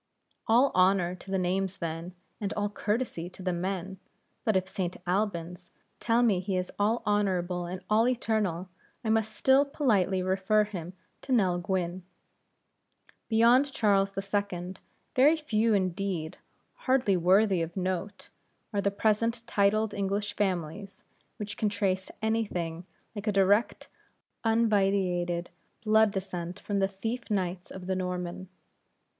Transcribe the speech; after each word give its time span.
All 0.47 0.71
honor 0.73 1.13
to 1.13 1.29
the 1.29 1.37
names 1.37 1.77
then, 1.77 2.15
and 2.39 2.51
all 2.53 2.69
courtesy 2.69 3.29
to 3.29 3.43
the 3.43 3.53
men; 3.53 3.99
but 4.43 4.55
if 4.55 4.67
St. 4.67 4.97
Albans 5.05 5.69
tell 5.99 6.23
me 6.23 6.39
he 6.39 6.57
is 6.57 6.71
all 6.79 7.03
honorable 7.05 7.67
and 7.67 7.83
all 7.87 8.07
eternal, 8.07 8.67
I 9.03 9.11
must 9.11 9.35
still 9.35 9.63
politely 9.63 10.23
refer 10.23 10.63
him 10.63 10.93
to 11.21 11.31
Nell 11.31 11.59
Gwynne. 11.59 12.01
Beyond 13.29 13.71
Charles 13.71 14.11
II. 14.17 14.73
very 15.15 15.37
few 15.37 15.75
indeed 15.75 16.39
hardly 16.87 17.15
worthy 17.15 17.61
of 17.61 17.77
note 17.77 18.29
are 18.73 18.81
the 18.81 18.89
present 18.89 19.45
titled 19.45 19.93
English 19.93 20.35
families 20.35 21.05
which 21.37 21.57
can 21.57 21.69
trace 21.69 22.09
any 22.23 22.43
thing 22.43 22.87
like 23.15 23.27
a 23.27 23.31
direct 23.31 23.87
unvitiated 24.43 25.51
blood 25.85 26.09
descent 26.09 26.59
from 26.59 26.79
the 26.79 26.87
thief 26.87 27.29
knights 27.29 27.69
of 27.69 27.85
the 27.85 27.95
Norman. 27.95 28.49